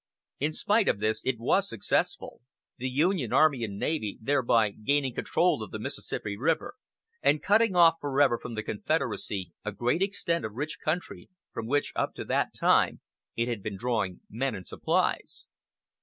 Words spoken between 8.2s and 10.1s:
from the Confederacy a great